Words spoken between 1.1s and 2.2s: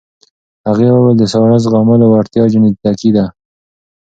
د ساړه زغملو